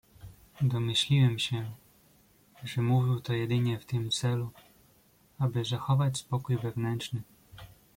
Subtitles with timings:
[0.61, 1.71] "Domyśliłem się,
[2.63, 4.49] że mówił to jedynie w tym celu,
[5.39, 7.21] aby zachować spokój wewnętrzny."